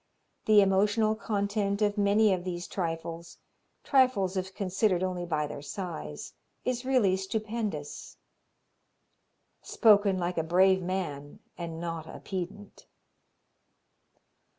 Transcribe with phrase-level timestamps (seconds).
[0.45, 3.37] The emotional content of many of these trifles
[3.83, 6.33] trifles if considered only by their size
[6.65, 8.17] is really stupendous."
[9.61, 12.87] Spoken like a brave man and not a pedant!